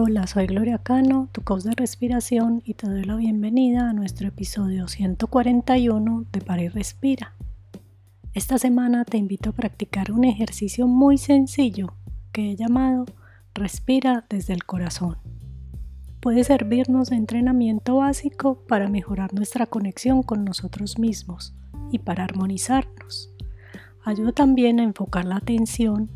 Hola, 0.00 0.28
soy 0.28 0.46
Gloria 0.46 0.78
Cano, 0.78 1.28
tu 1.32 1.42
coach 1.42 1.64
de 1.64 1.72
respiración 1.72 2.62
y 2.64 2.74
te 2.74 2.88
doy 2.88 3.02
la 3.02 3.16
bienvenida 3.16 3.90
a 3.90 3.92
nuestro 3.92 4.28
episodio 4.28 4.86
141 4.86 6.24
de 6.30 6.40
Para 6.40 6.62
y 6.62 6.68
Respira. 6.68 7.34
Esta 8.32 8.58
semana 8.58 9.04
te 9.04 9.16
invito 9.16 9.50
a 9.50 9.54
practicar 9.54 10.12
un 10.12 10.22
ejercicio 10.22 10.86
muy 10.86 11.18
sencillo 11.18 11.94
que 12.30 12.52
he 12.52 12.54
llamado 12.54 13.06
Respira 13.54 14.24
desde 14.30 14.54
el 14.54 14.62
corazón. 14.62 15.16
Puede 16.20 16.44
servirnos 16.44 17.10
de 17.10 17.16
entrenamiento 17.16 17.96
básico 17.96 18.64
para 18.68 18.88
mejorar 18.88 19.34
nuestra 19.34 19.66
conexión 19.66 20.22
con 20.22 20.44
nosotros 20.44 21.00
mismos 21.00 21.56
y 21.90 21.98
para 21.98 22.22
armonizarnos. 22.22 23.34
Ayuda 24.04 24.30
también 24.30 24.78
a 24.78 24.84
enfocar 24.84 25.24
la 25.24 25.38
atención 25.38 26.08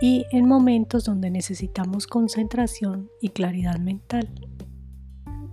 y 0.00 0.26
en 0.30 0.46
momentos 0.46 1.04
donde 1.04 1.30
necesitamos 1.30 2.06
concentración 2.06 3.10
y 3.20 3.30
claridad 3.30 3.78
mental. 3.78 4.28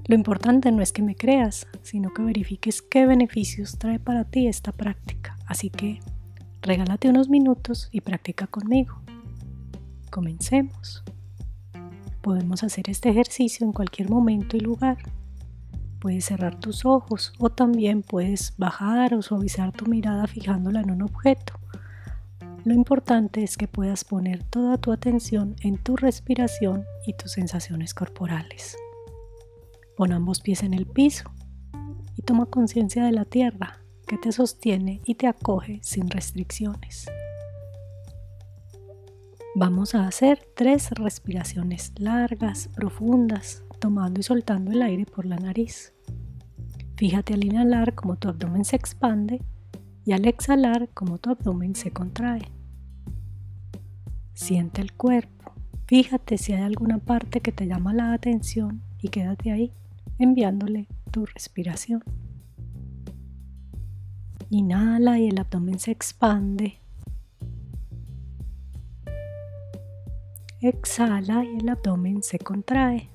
Lo 0.07 0.15
importante 0.15 0.71
no 0.71 0.81
es 0.81 0.91
que 0.91 1.03
me 1.03 1.15
creas, 1.15 1.67
sino 1.83 2.13
que 2.13 2.21
verifiques 2.21 2.81
qué 2.81 3.05
beneficios 3.05 3.77
trae 3.77 3.99
para 3.99 4.25
ti 4.25 4.47
esta 4.47 4.71
práctica. 4.71 5.37
Así 5.45 5.69
que 5.69 5.99
regálate 6.61 7.09
unos 7.09 7.29
minutos 7.29 7.87
y 7.91 8.01
practica 8.01 8.47
conmigo. 8.47 9.01
Comencemos. 10.09 11.03
Podemos 12.21 12.63
hacer 12.63 12.89
este 12.89 13.09
ejercicio 13.09 13.65
en 13.65 13.71
cualquier 13.71 14.09
momento 14.09 14.57
y 14.57 14.59
lugar. 14.59 14.97
Puedes 15.99 16.25
cerrar 16.25 16.59
tus 16.59 16.85
ojos 16.85 17.31
o 17.39 17.49
también 17.49 18.01
puedes 18.01 18.53
bajar 18.57 19.13
o 19.13 19.21
suavizar 19.21 19.71
tu 19.71 19.85
mirada 19.85 20.27
fijándola 20.27 20.81
en 20.81 20.91
un 20.91 21.03
objeto. 21.03 21.60
Lo 22.63 22.75
importante 22.75 23.43
es 23.43 23.57
que 23.57 23.67
puedas 23.67 24.03
poner 24.03 24.43
toda 24.43 24.77
tu 24.77 24.91
atención 24.91 25.55
en 25.61 25.77
tu 25.79 25.95
respiración 25.95 26.85
y 27.07 27.13
tus 27.13 27.31
sensaciones 27.31 27.95
corporales. 27.95 28.77
Pon 29.97 30.11
ambos 30.11 30.41
pies 30.41 30.61
en 30.61 30.75
el 30.75 30.85
piso 30.85 31.31
y 32.15 32.21
toma 32.21 32.45
conciencia 32.45 33.03
de 33.03 33.13
la 33.13 33.25
tierra 33.25 33.79
que 34.07 34.17
te 34.17 34.31
sostiene 34.31 35.01
y 35.05 35.15
te 35.15 35.25
acoge 35.25 35.79
sin 35.81 36.09
restricciones. 36.09 37.07
Vamos 39.55 39.95
a 39.95 40.07
hacer 40.07 40.39
tres 40.55 40.91
respiraciones 40.91 41.93
largas, 41.97 42.69
profundas, 42.75 43.63
tomando 43.79 44.19
y 44.19 44.23
soltando 44.23 44.71
el 44.71 44.83
aire 44.83 45.05
por 45.07 45.25
la 45.25 45.37
nariz. 45.37 45.93
Fíjate 46.95 47.33
al 47.33 47.43
inhalar 47.43 47.95
como 47.95 48.17
tu 48.17 48.29
abdomen 48.29 48.65
se 48.65 48.75
expande 48.75 49.41
y 50.11 50.13
al 50.13 50.27
exhalar 50.27 50.89
como 50.93 51.19
tu 51.19 51.29
abdomen 51.29 51.73
se 51.73 51.91
contrae. 51.91 52.41
Siente 54.33 54.81
el 54.81 54.91
cuerpo. 54.91 55.53
Fíjate 55.85 56.37
si 56.37 56.51
hay 56.51 56.63
alguna 56.63 56.97
parte 56.97 57.39
que 57.39 57.53
te 57.53 57.65
llama 57.65 57.93
la 57.93 58.11
atención 58.11 58.81
y 59.01 59.07
quédate 59.07 59.53
ahí 59.53 59.71
enviándole 60.19 60.89
tu 61.11 61.25
respiración. 61.25 62.03
Inhala 64.49 65.17
y 65.17 65.29
el 65.29 65.39
abdomen 65.39 65.79
se 65.79 65.91
expande. 65.91 66.81
Exhala 70.59 71.45
y 71.45 71.55
el 71.55 71.69
abdomen 71.69 72.21
se 72.21 72.37
contrae. 72.37 73.09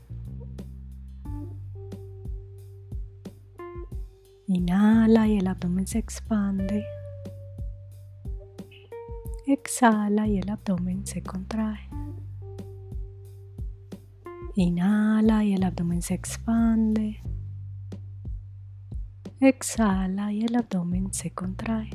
Inhala 4.48 5.26
y 5.26 5.38
el 5.38 5.48
abdomen 5.48 5.88
se 5.88 5.98
expande. 5.98 6.84
Exhala 9.44 10.28
y 10.28 10.38
el 10.38 10.48
abdomen 10.48 11.04
se 11.04 11.20
contrae. 11.20 11.88
Inhala 14.54 15.42
y 15.42 15.54
el 15.54 15.64
abdomen 15.64 16.00
se 16.00 16.14
expande. 16.14 17.20
Exhala 19.40 20.32
y 20.32 20.42
el 20.42 20.54
abdomen 20.54 21.12
se 21.12 21.32
contrae. 21.32 21.90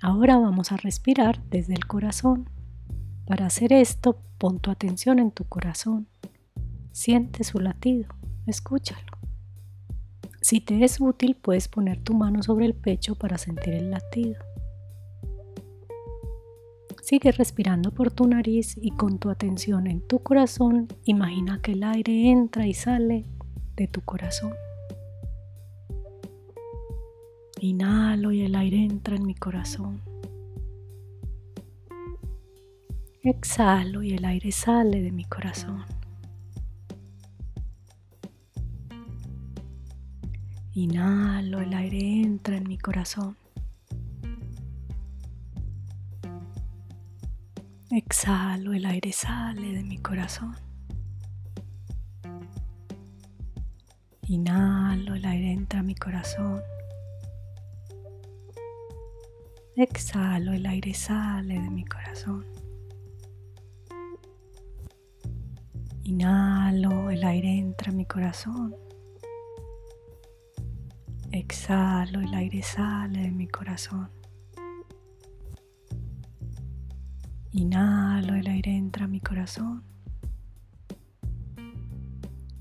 Ahora 0.00 0.38
vamos 0.38 0.72
a 0.72 0.78
respirar 0.78 1.44
desde 1.50 1.74
el 1.74 1.86
corazón. 1.86 2.48
Para 3.26 3.46
hacer 3.46 3.74
esto, 3.74 4.22
pon 4.38 4.58
tu 4.58 4.70
atención 4.70 5.18
en 5.18 5.32
tu 5.32 5.44
corazón. 5.44 6.08
Siente 6.92 7.44
su 7.44 7.60
latido, 7.60 8.08
escúchalo. 8.46 9.23
Si 10.44 10.60
te 10.60 10.84
es 10.84 11.00
útil, 11.00 11.36
puedes 11.36 11.68
poner 11.68 12.02
tu 12.04 12.12
mano 12.12 12.42
sobre 12.42 12.66
el 12.66 12.74
pecho 12.74 13.14
para 13.14 13.38
sentir 13.38 13.72
el 13.72 13.90
latido. 13.90 14.44
Sigue 17.00 17.32
respirando 17.32 17.92
por 17.92 18.10
tu 18.10 18.26
nariz 18.26 18.76
y 18.76 18.90
con 18.90 19.18
tu 19.18 19.30
atención 19.30 19.86
en 19.86 20.02
tu 20.02 20.18
corazón, 20.18 20.88
imagina 21.04 21.62
que 21.62 21.72
el 21.72 21.82
aire 21.82 22.30
entra 22.30 22.66
y 22.66 22.74
sale 22.74 23.24
de 23.74 23.88
tu 23.88 24.02
corazón. 24.02 24.52
Inhalo 27.60 28.30
y 28.30 28.42
el 28.42 28.54
aire 28.54 28.84
entra 28.84 29.16
en 29.16 29.24
mi 29.24 29.34
corazón. 29.34 30.02
Exhalo 33.22 34.02
y 34.02 34.12
el 34.12 34.26
aire 34.26 34.52
sale 34.52 35.00
de 35.00 35.10
mi 35.10 35.24
corazón. 35.24 35.93
Inhalo, 40.76 41.60
el 41.60 41.72
aire 41.72 42.22
entra 42.22 42.56
en 42.56 42.66
mi 42.66 42.76
corazón. 42.78 43.36
Exhalo, 47.92 48.72
el 48.72 48.84
aire 48.84 49.12
sale 49.12 49.72
de 49.72 49.84
mi 49.84 49.98
corazón. 49.98 50.56
Inhalo, 54.26 55.14
el 55.14 55.24
aire 55.24 55.52
entra 55.52 55.78
a 55.78 55.82
mi 55.84 55.94
corazón. 55.94 56.60
Exhalo, 59.76 60.54
el 60.54 60.66
aire 60.66 60.92
sale 60.92 61.54
de 61.54 61.70
mi 61.70 61.84
corazón. 61.84 62.44
Inhalo, 66.02 67.10
el 67.10 67.22
aire 67.22 67.58
entra 67.58 67.92
a 67.92 67.94
mi 67.94 68.06
corazón. 68.06 68.83
Exhalo, 71.36 72.20
el 72.20 72.32
aire 72.32 72.62
sale 72.62 73.22
de 73.22 73.30
mi 73.32 73.48
corazón. 73.48 74.08
Inhalo, 77.50 78.36
el 78.36 78.46
aire 78.46 78.76
entra 78.76 79.06
a 79.06 79.08
mi 79.08 79.18
corazón. 79.18 79.82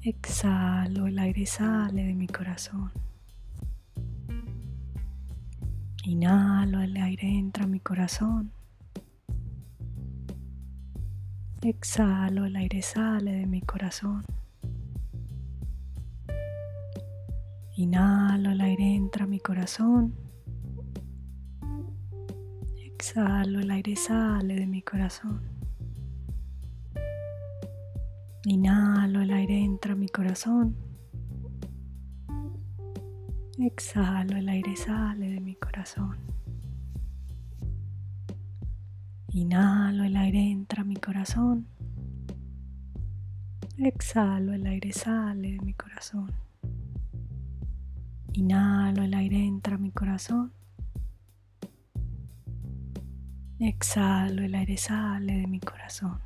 Exhalo, 0.02 1.06
el 1.06 1.20
aire 1.20 1.46
sale 1.46 2.04
de 2.04 2.16
mi 2.16 2.26
corazón. 2.26 2.92
Inhalo, 6.06 6.82
el 6.82 6.98
aire 6.98 7.28
entra 7.28 7.66
a 7.66 7.68
mi 7.68 7.80
corazón. 7.80 8.52
Exhalo, 11.62 12.46
el 12.46 12.56
aire 12.56 12.82
sale 12.82 13.34
de 13.34 13.46
mi 13.46 13.62
corazón. 13.62 14.24
Inhalo, 17.76 18.52
el 18.52 18.62
aire 18.62 18.96
entra 18.96 19.24
a 19.26 19.28
mi 19.28 19.40
corazón. 19.40 20.14
Exhalo, 22.86 23.62
el 23.62 23.72
aire 23.72 23.96
sale 23.96 24.56
de 24.56 24.68
mi 24.68 24.84
corazón. 24.84 25.42
Inhalo, 28.46 29.22
el 29.22 29.32
aire 29.32 29.64
entra 29.64 29.94
a 29.94 29.96
mi 29.96 30.08
corazón. 30.08 30.76
Exhalo, 33.58 34.38
el 34.38 34.50
aire 34.50 34.76
sale 34.76 35.30
de 35.30 35.40
mi 35.40 35.56
corazón. 35.56 36.18
Inhalo, 39.30 40.04
el 40.04 40.16
aire 40.16 40.52
entra 40.52 40.84
a 40.84 40.86
mi 40.86 40.98
corazón. 40.98 41.66
Exhalo, 43.80 44.54
el 44.54 44.68
aire 44.68 44.94
sale 44.94 45.54
de 45.54 45.60
mi 45.60 45.74
corazón. 45.74 46.43
Inhalo, 48.34 49.04
el 49.04 49.14
aire 49.14 49.46
entra 49.46 49.76
a 49.76 49.78
mi 49.78 49.92
corazón. 49.92 50.52
Exhalo, 53.60 54.42
el 54.42 54.56
aire 54.56 54.76
sale 54.78 55.38
de 55.38 55.48
mi 55.48 55.60
corazón. 55.60 56.20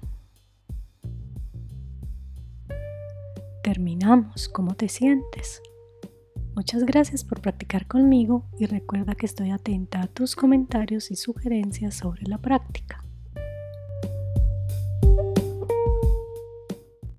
Terminamos. 3.62 4.48
¿Cómo 4.48 4.76
te 4.76 4.88
sientes? 4.88 5.62
Muchas 6.56 6.86
gracias 6.86 7.24
por 7.24 7.42
practicar 7.42 7.86
conmigo 7.86 8.46
y 8.58 8.66
recuerda 8.66 9.14
que 9.14 9.26
estoy 9.26 9.52
atenta 9.52 10.02
a 10.02 10.08
tus 10.08 10.36
comentarios 10.36 11.12
y 11.12 11.16
sugerencias 11.16 11.96
sobre 11.96 12.24
la 12.24 12.38
práctica. 12.38 13.04